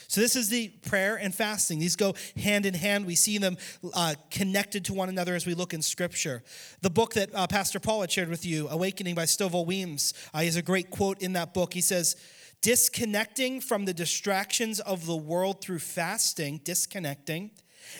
[0.07, 1.77] So, this is the prayer and fasting.
[1.77, 3.05] These go hand in hand.
[3.05, 3.57] We see them
[3.93, 6.41] uh, connected to one another as we look in Scripture.
[6.81, 10.39] The book that uh, Pastor Paul had shared with you, Awakening by Stovall Weems, uh,
[10.39, 11.75] he has a great quote in that book.
[11.75, 12.15] He says,
[12.61, 17.51] Disconnecting from the distractions of the world through fasting, disconnecting,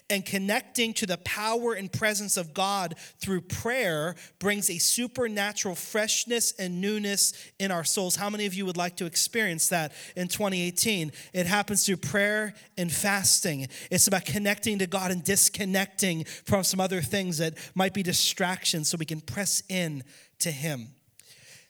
[0.10, 6.54] and connecting to the power and presence of God through prayer brings a supernatural freshness
[6.60, 8.16] and newness in our souls.
[8.16, 11.12] How many of you would like to experience that in 2018?
[11.34, 13.68] It happens through prayer and fasting.
[13.90, 18.90] It's about connecting to God and disconnecting from some other things that might be distractions
[18.90, 20.04] so we can press in
[20.40, 20.90] to Him.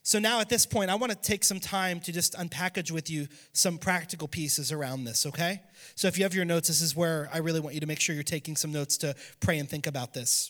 [0.09, 3.11] So, now at this point, I want to take some time to just unpackage with
[3.11, 5.61] you some practical pieces around this, okay?
[5.93, 7.99] So, if you have your notes, this is where I really want you to make
[7.99, 10.49] sure you're taking some notes to pray and think about this.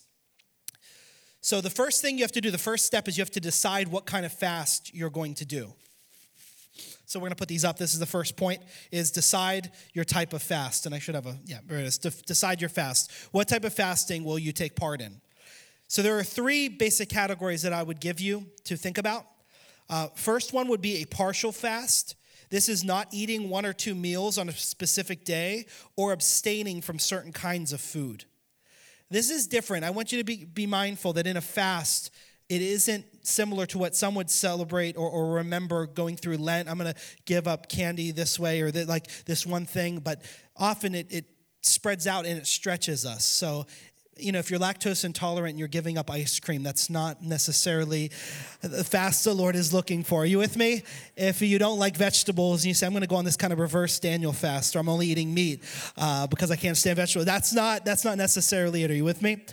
[1.41, 3.41] So, the first thing you have to do, the first step is you have to
[3.41, 5.73] decide what kind of fast you're going to do.
[7.05, 7.77] So we're going to put these up.
[7.77, 8.61] This is the first point
[8.93, 10.85] is decide your type of fast.
[10.85, 11.97] And I should have a, yeah, there it is.
[11.97, 13.11] decide your fast.
[13.33, 15.19] What type of fasting will you take part in?
[15.89, 19.25] So there are three basic categories that I would give you to think about.
[19.89, 22.15] Uh, first one would be a partial fast.
[22.49, 26.99] This is not eating one or two meals on a specific day or abstaining from
[26.99, 28.25] certain kinds of food.
[29.09, 29.85] This is different.
[29.85, 32.11] I want you to be, be mindful that in a fast,
[32.47, 36.69] it isn't similar to what some would celebrate or, or remember going through Lent.
[36.69, 40.21] I'm going to give up candy this way or that, like this one thing, but
[40.55, 41.25] often it, it
[41.61, 43.25] spreads out and it stretches us.
[43.25, 43.65] So
[44.19, 48.11] you know, if you're lactose intolerant and you're giving up ice cream, that's not necessarily
[48.61, 50.23] the fast the Lord is looking for.
[50.23, 50.83] Are you with me?
[51.15, 53.53] If you don't like vegetables and you say, I'm going to go on this kind
[53.53, 55.63] of reverse Daniel fast, or I'm only eating meat
[55.97, 58.91] uh, because I can't stand vegetables, that's not, that's not necessarily it.
[58.91, 59.45] Are you with me?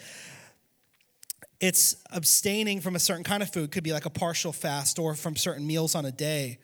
[1.61, 5.14] It's abstaining from a certain kind of food, could be like a partial fast or
[5.14, 6.59] from certain meals on a day.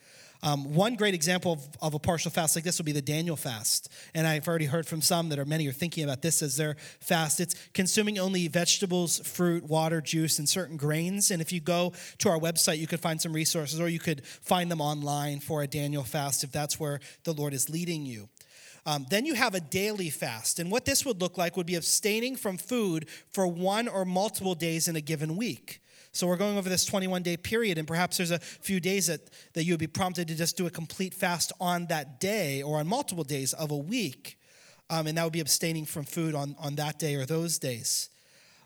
[0.44, 3.36] Um, one great example of, of, a partial fast like this would be the Daniel
[3.36, 3.88] fast.
[4.12, 6.74] And I've already heard from some that are many are thinking about this as their
[7.00, 7.38] fast.
[7.38, 11.30] It's consuming only vegetables, fruit, water, juice, and certain grains.
[11.30, 14.26] And if you go to our website, you could find some resources or you could
[14.26, 18.28] find them online for a Daniel fast if that's where the Lord is leading you.
[18.84, 20.58] Um, then you have a daily fast.
[20.58, 24.56] And what this would look like would be abstaining from food for one or multiple
[24.56, 25.81] days in a given week.
[26.12, 29.20] So we're going over this 21 day period, and perhaps there's a few days that,
[29.54, 32.78] that you would be prompted to just do a complete fast on that day or
[32.78, 34.38] on multiple days of a week.
[34.90, 38.10] Um, and that would be abstaining from food on, on that day or those days.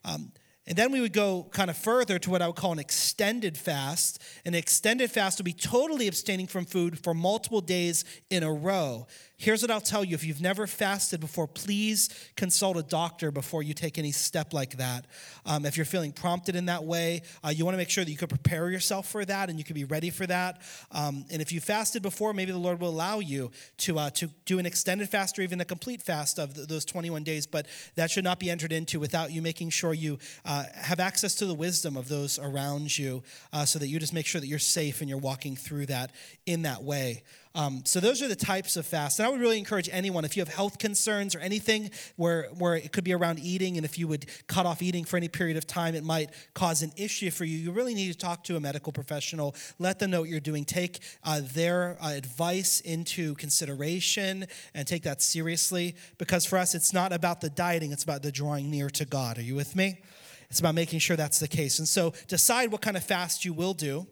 [0.04, 0.32] Um,
[0.68, 3.56] and then we would go kind of further to what I would call an extended
[3.56, 4.20] fast.
[4.44, 9.06] An extended fast would be totally abstaining from food for multiple days in a row.
[9.38, 13.62] Here's what I'll tell you if you've never fasted before, please consult a doctor before
[13.62, 15.04] you take any step like that.
[15.44, 18.10] Um, if you're feeling prompted in that way, uh, you want to make sure that
[18.10, 20.62] you can prepare yourself for that and you can be ready for that.
[20.90, 24.28] Um, and if you fasted before, maybe the Lord will allow you to, uh, to
[24.46, 27.66] do an extended fast or even a complete fast of th- those 21 days, but
[27.96, 31.44] that should not be entered into without you making sure you uh, have access to
[31.44, 33.22] the wisdom of those around you
[33.52, 36.10] uh, so that you just make sure that you're safe and you're walking through that
[36.46, 37.22] in that way.
[37.56, 39.18] Um, so those are the types of fasts.
[39.18, 42.76] And I would really encourage anyone, if you have health concerns or anything where, where
[42.76, 45.56] it could be around eating, and if you would cut off eating for any period
[45.56, 47.56] of time, it might cause an issue for you.
[47.56, 49.56] You really need to talk to a medical professional.
[49.78, 50.66] Let them know what you're doing.
[50.66, 55.96] Take uh, their uh, advice into consideration and take that seriously.
[56.18, 59.38] Because for us, it's not about the dieting, it's about the drawing near to God.
[59.38, 60.02] Are you with me?
[60.50, 61.78] It's about making sure that's the case.
[61.78, 64.06] And so decide what kind of fast you will do.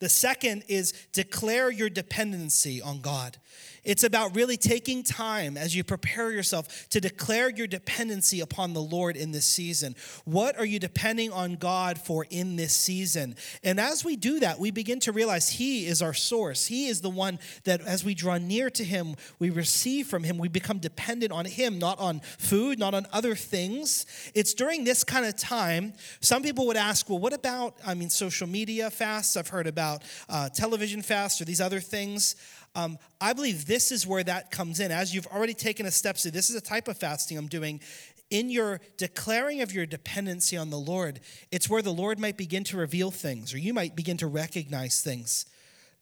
[0.00, 3.38] The second is declare your dependency on God.
[3.86, 8.82] It's about really taking time as you prepare yourself to declare your dependency upon the
[8.82, 9.94] Lord in this season.
[10.24, 13.36] What are you depending on God for in this season?
[13.62, 16.66] And as we do that, we begin to realize He is our source.
[16.66, 20.36] He is the one that, as we draw near to Him, we receive from Him.
[20.36, 24.04] We become dependent on Him, not on food, not on other things.
[24.34, 28.10] It's during this kind of time, some people would ask, well, what about, I mean,
[28.10, 29.36] social media fasts?
[29.36, 32.34] I've heard about uh, television fasts or these other things.
[32.76, 34.92] Um, I believe this is where that comes in.
[34.92, 37.80] As you've already taken a step, so this is a type of fasting I'm doing.
[38.28, 42.64] In your declaring of your dependency on the Lord, it's where the Lord might begin
[42.64, 45.46] to reveal things, or you might begin to recognize things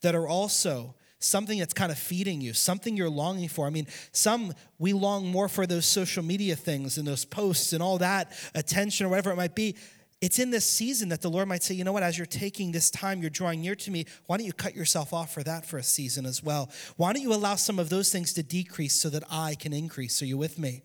[0.00, 3.66] that are also something that's kind of feeding you, something you're longing for.
[3.66, 7.82] I mean, some we long more for those social media things and those posts and
[7.82, 9.76] all that attention or whatever it might be
[10.24, 12.72] it's in this season that the Lord might say, you know what, as you're taking
[12.72, 15.66] this time, you're drawing near to me, why don't you cut yourself off for that
[15.66, 16.70] for a season as well?
[16.96, 20.22] Why don't you allow some of those things to decrease so that I can increase?
[20.22, 20.82] Are you with me?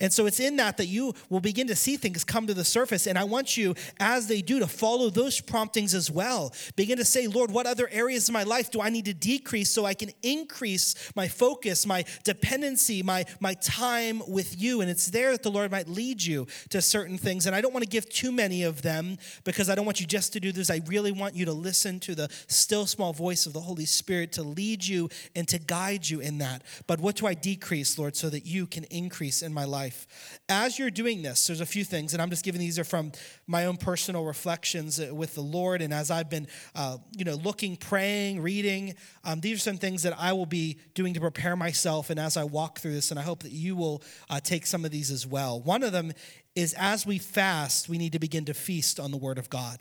[0.00, 2.64] And so it's in that that you will begin to see things come to the
[2.64, 3.06] surface.
[3.06, 6.52] And I want you, as they do, to follow those promptings as well.
[6.74, 9.70] Begin to say, Lord, what other areas of my life do I need to decrease
[9.70, 14.80] so I can increase my focus, my dependency, my, my time with you?
[14.80, 17.46] And it's there that the Lord might lead you to certain things.
[17.46, 20.06] And I don't want to give too many of them because I don't want you
[20.06, 20.70] just to do this.
[20.70, 24.32] I really want you to listen to the still small voice of the Holy Spirit
[24.32, 26.62] to lead you and to guide you in that.
[26.88, 29.83] But what do I decrease, Lord, so that you can increase in my life?
[29.84, 30.40] Life.
[30.48, 33.12] As you're doing this, there's a few things, and I'm just giving these are from
[33.46, 35.82] my own personal reflections uh, with the Lord.
[35.82, 38.94] And as I've been, uh, you know, looking, praying, reading,
[39.24, 42.08] um, these are some things that I will be doing to prepare myself.
[42.08, 44.86] And as I walk through this, and I hope that you will uh, take some
[44.86, 45.60] of these as well.
[45.60, 46.12] One of them
[46.54, 49.80] is as we fast, we need to begin to feast on the Word of God.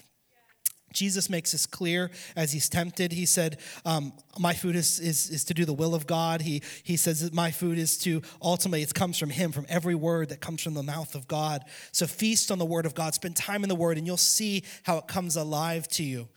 [0.94, 3.12] Jesus makes this clear as he's tempted.
[3.12, 6.42] He said, um, My food is, is, is to do the will of God.
[6.42, 9.96] He, he says that my food is to ultimately, it comes from him, from every
[9.96, 11.66] word that comes from the mouth of God.
[11.92, 14.64] So feast on the word of God, spend time in the word, and you'll see
[14.84, 16.28] how it comes alive to you.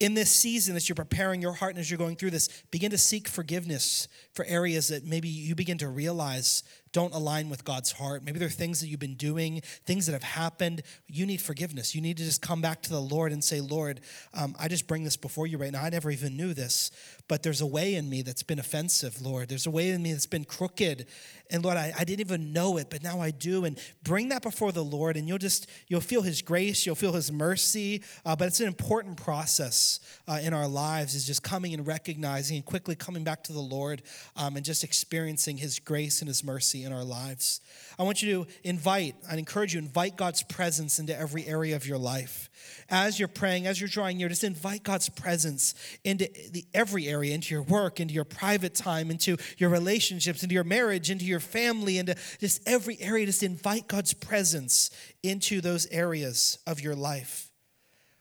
[0.00, 2.92] In this season, as you're preparing your heart and as you're going through this, begin
[2.92, 7.92] to seek forgiveness for areas that maybe you begin to realize don't align with God's
[7.92, 8.24] heart.
[8.24, 10.82] Maybe there are things that you've been doing, things that have happened.
[11.06, 11.94] You need forgiveness.
[11.94, 14.00] You need to just come back to the Lord and say, Lord,
[14.34, 15.82] um, I just bring this before you right now.
[15.82, 16.90] I never even knew this,
[17.28, 19.48] but there's a way in me that's been offensive, Lord.
[19.48, 21.06] There's a way in me that's been crooked.
[21.50, 23.64] And Lord, I, I didn't even know it, but now I do.
[23.64, 27.12] And bring that before the Lord, and you'll just, you'll feel his grace, you'll feel
[27.12, 28.02] his mercy.
[28.24, 32.56] Uh, but it's an important process uh, in our lives is just coming and recognizing
[32.56, 34.02] and quickly coming back to the Lord
[34.36, 37.60] um, and just experiencing his grace and his mercy in our lives.
[37.98, 41.86] I want you to invite, I encourage you, invite God's presence into every area of
[41.86, 42.48] your life.
[42.88, 47.34] As you're praying, as you're drawing near, just invite God's presence into the, every area,
[47.34, 51.40] into your work, into your private time, into your relationships, into your marriage, into your
[51.40, 53.26] family, into just every area.
[53.26, 54.90] Just invite God's presence
[55.22, 57.50] into those areas of your life.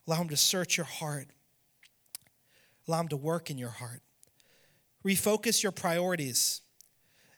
[0.07, 1.27] Allow Him to search your heart,
[2.87, 4.01] allow Him to work in your heart.
[5.05, 6.61] Refocus your priorities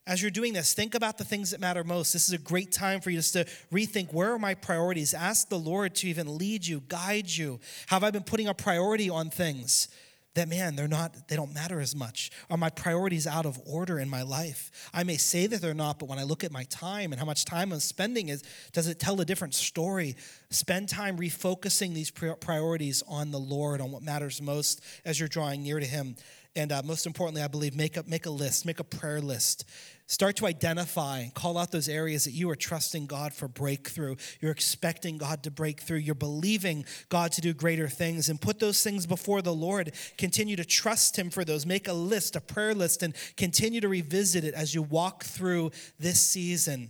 [0.10, 2.14] as you're doing this, think about the things that matter most.
[2.14, 5.14] This is a great time for you just to rethink where are my priorities?
[5.14, 7.60] Ask the Lord to even lead you, guide you.
[7.88, 9.88] Have I been putting a priority on things
[10.34, 12.32] that, man, they're not, they don't matter as much?
[12.50, 14.90] Are my priorities out of order in my life?
[14.96, 17.26] I may say that they're not, but when I look at my time and how
[17.28, 18.44] much time I'm spending, is,
[18.74, 20.16] does it tell a different story?
[20.50, 25.62] Spend time refocusing these priorities on the Lord, on what matters most as you're drawing
[25.62, 26.16] near to Him.
[26.56, 29.66] And uh, most importantly, I believe, make a, make a list, make a prayer list.
[30.10, 34.16] Start to identify call out those areas that you are trusting God for breakthrough.
[34.42, 35.98] You're expecting God to break through.
[35.98, 39.92] You're believing God to do greater things and put those things before the Lord.
[40.18, 41.68] Continue to trust Him for those.
[41.68, 45.70] Make a list, a prayer list, and continue to revisit it as you walk through
[46.00, 46.90] this season.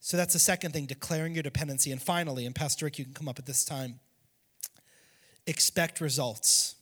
[0.00, 1.92] So that's the second thing, declaring your dependency.
[1.92, 4.00] And finally, and Pastor Rick, you can come up at this time,
[5.46, 6.76] expect results.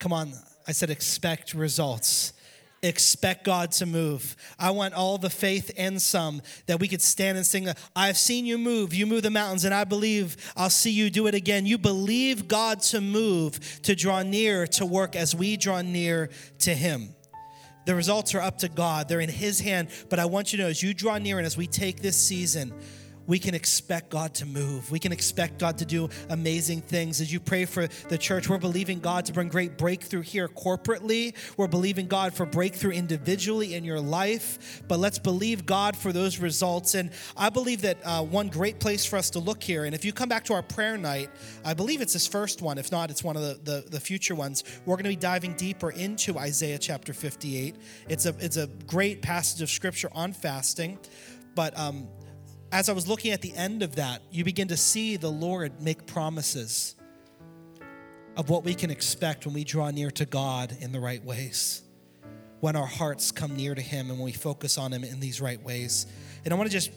[0.00, 0.32] Come on,
[0.66, 2.32] I said expect results
[2.82, 4.36] expect God to move.
[4.58, 8.46] I want all the faith and some that we could stand and sing, I've seen
[8.46, 8.94] you move.
[8.94, 11.66] You move the mountains, and I believe I'll see you do it again.
[11.66, 16.74] You believe God to move, to draw near, to work as we draw near to
[16.74, 17.14] Him.
[17.86, 19.88] The results are up to God, they're in His hand.
[20.10, 22.16] But I want you to know as you draw near and as we take this
[22.16, 22.72] season,
[23.28, 24.90] we can expect God to move.
[24.90, 27.20] We can expect God to do amazing things.
[27.20, 31.34] As you pray for the church, we're believing God to bring great breakthrough here corporately.
[31.56, 34.82] We're believing God for breakthrough individually in your life.
[34.88, 36.94] But let's believe God for those results.
[36.94, 40.04] And I believe that uh, one great place for us to look here, and if
[40.04, 41.30] you come back to our prayer night,
[41.64, 42.78] I believe it's this first one.
[42.78, 44.64] If not, it's one of the, the, the future ones.
[44.86, 47.76] We're going to be diving deeper into Isaiah chapter 58.
[48.08, 50.98] It's a, it's a great passage of scripture on fasting.
[51.54, 52.08] But um,
[52.70, 55.80] as I was looking at the end of that, you begin to see the Lord
[55.80, 56.94] make promises
[58.36, 61.82] of what we can expect when we draw near to God in the right ways,
[62.60, 65.40] when our hearts come near to Him and when we focus on Him in these
[65.40, 66.06] right ways.
[66.44, 66.90] And I want to just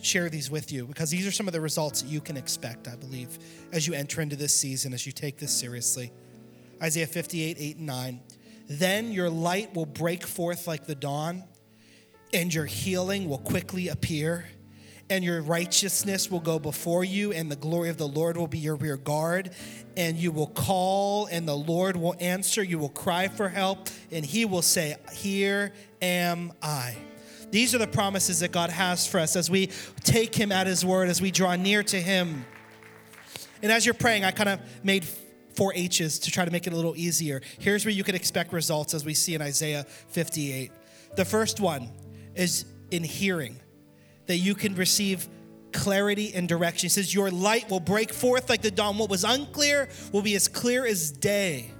[0.00, 2.88] share these with you because these are some of the results that you can expect,
[2.88, 3.38] I believe,
[3.72, 6.10] as you enter into this season, as you take this seriously.
[6.82, 8.20] Isaiah 58, 8 and 9.
[8.70, 11.44] Then your light will break forth like the dawn,
[12.32, 14.46] and your healing will quickly appear
[15.10, 18.58] and your righteousness will go before you, and the glory of the Lord will be
[18.58, 19.50] your rear guard.
[19.96, 22.62] And you will call, and the Lord will answer.
[22.62, 26.96] You will cry for help, and He will say, Here am I.
[27.50, 29.68] These are the promises that God has for us as we
[30.04, 32.44] take Him at His word, as we draw near to Him.
[33.62, 35.06] And as you're praying, I kind of made
[35.54, 37.40] four H's to try to make it a little easier.
[37.58, 40.70] Here's where you can expect results as we see in Isaiah 58.
[41.16, 41.90] The first one
[42.36, 43.58] is in hearing,
[44.28, 45.28] that you can receive
[45.72, 46.86] clarity and direction.
[46.86, 48.96] He says, Your light will break forth like the dawn.
[48.96, 51.72] What was unclear will be as clear as day.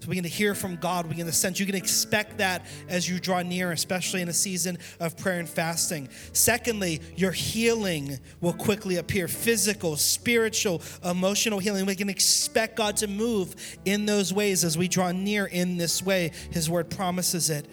[0.00, 1.06] So we begin to hear from God.
[1.06, 1.58] We begin to sense.
[1.58, 5.48] You can expect that as you draw near, especially in a season of prayer and
[5.48, 6.10] fasting.
[6.34, 11.86] Secondly, your healing will quickly appear physical, spiritual, emotional healing.
[11.86, 16.02] We can expect God to move in those ways as we draw near in this
[16.02, 16.32] way.
[16.50, 17.66] His word promises it.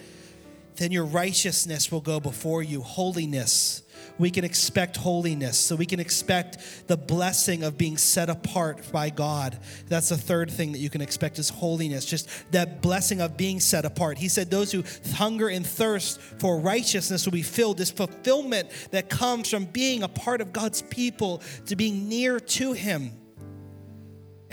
[0.76, 3.82] Then your righteousness will go before you, holiness
[4.18, 5.58] we can expect holiness.
[5.58, 9.58] So we can expect the blessing of being set apart by God.
[9.88, 13.60] That's the third thing that you can expect is holiness, just that blessing of being
[13.60, 14.18] set apart.
[14.18, 17.78] He said, Those who hunger and thirst for righteousness will be filled.
[17.78, 22.72] This fulfillment that comes from being a part of God's people to being near to
[22.72, 23.12] Him.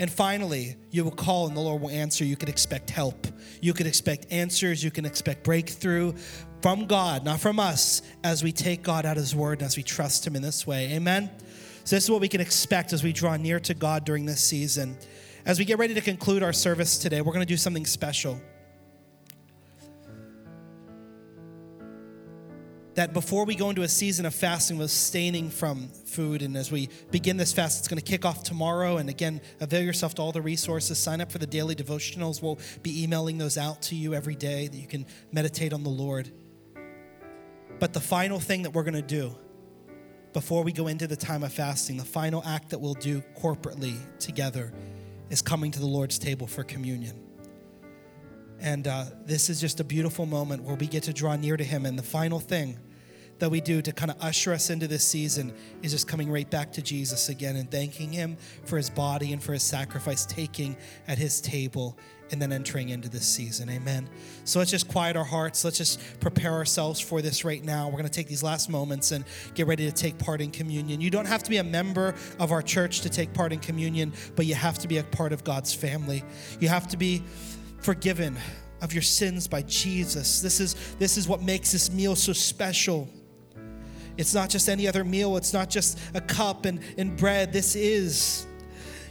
[0.00, 2.24] And finally, you will call and the Lord will answer.
[2.24, 3.26] You can expect help.
[3.60, 4.82] You can expect answers.
[4.82, 6.14] You can expect breakthrough
[6.62, 9.82] from God, not from us, as we take God at His word and as we
[9.82, 10.90] trust Him in this way.
[10.94, 11.30] Amen?
[11.84, 14.42] So, this is what we can expect as we draw near to God during this
[14.42, 14.96] season.
[15.44, 18.40] As we get ready to conclude our service today, we're going to do something special.
[22.94, 26.72] That before we go into a season of fasting, of abstaining from food, and as
[26.72, 28.96] we begin this fast, it's going to kick off tomorrow.
[28.96, 30.98] And again, avail yourself to all the resources.
[30.98, 32.42] Sign up for the daily devotionals.
[32.42, 35.90] We'll be emailing those out to you every day that you can meditate on the
[35.90, 36.32] Lord.
[37.78, 39.34] But the final thing that we're going to do
[40.32, 43.96] before we go into the time of fasting, the final act that we'll do corporately
[44.18, 44.72] together
[45.30, 47.29] is coming to the Lord's table for communion.
[48.60, 51.64] And uh, this is just a beautiful moment where we get to draw near to
[51.64, 51.86] Him.
[51.86, 52.78] And the final thing
[53.38, 55.52] that we do to kind of usher us into this season
[55.82, 59.42] is just coming right back to Jesus again and thanking Him for His body and
[59.42, 60.76] for His sacrifice, taking
[61.08, 61.98] at His table
[62.30, 63.68] and then entering into this season.
[63.70, 64.08] Amen.
[64.44, 65.64] So let's just quiet our hearts.
[65.64, 67.86] Let's just prepare ourselves for this right now.
[67.86, 71.00] We're going to take these last moments and get ready to take part in communion.
[71.00, 74.12] You don't have to be a member of our church to take part in communion,
[74.36, 76.22] but you have to be a part of God's family.
[76.60, 77.24] You have to be
[77.80, 78.36] forgiven
[78.82, 80.40] of your sins by Jesus.
[80.40, 83.08] This is, this is what makes this meal so special.
[84.16, 87.52] It's not just any other meal, it's not just a cup and, and bread.
[87.52, 88.46] This is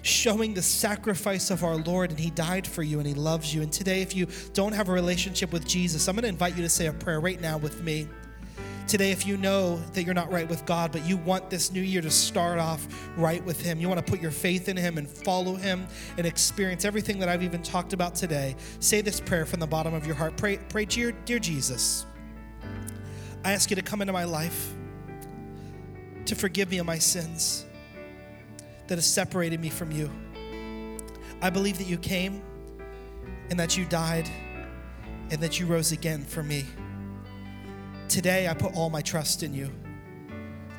[0.01, 3.61] showing the sacrifice of our Lord, and He died for you and He loves you.
[3.61, 6.63] And today, if you don't have a relationship with Jesus, I'm going to invite you
[6.63, 8.07] to say a prayer right now with me.
[8.89, 11.79] Today, if you know that you're not right with God, but you want this new
[11.79, 14.97] year to start off right with Him, you want to put your faith in Him
[14.97, 15.85] and follow Him
[16.17, 19.93] and experience everything that I've even talked about today, say this prayer from the bottom
[19.93, 20.37] of your heart.
[20.37, 22.07] Pray, pray dear, dear Jesus,
[23.45, 24.73] I ask you to come into my life,
[26.25, 27.67] to forgive me of my sins
[28.87, 30.09] that has separated me from you.
[31.43, 32.41] I believe that you came
[33.51, 34.27] and that you died
[35.29, 36.65] and that you rose again for me.
[38.09, 39.71] Today, I put all my trust in you.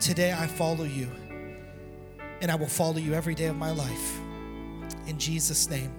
[0.00, 1.08] Today, I follow you.
[2.40, 4.18] And I will follow you every day of my life.
[5.06, 5.92] In Jesus' name,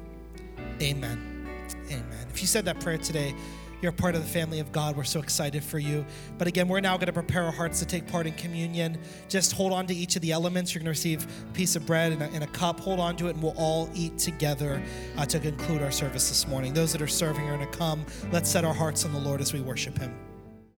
[0.81, 1.47] amen.
[1.87, 2.27] Amen.
[2.29, 3.33] If you said that prayer today,
[3.81, 4.97] you're part of the family of God.
[4.97, 6.05] We're so excited for you.
[6.37, 8.99] But again, we're now going to prepare our hearts to take part in communion.
[9.29, 10.75] Just hold on to each of the elements.
[10.75, 12.81] You're going to receive a piece of bread and a, and a cup.
[12.81, 14.83] Hold on to it, and we'll all eat together
[15.17, 16.73] uh, to conclude our service this morning.
[16.73, 18.05] Those that are serving are going to come.
[18.33, 20.13] Let's set our hearts on the Lord as we worship Him.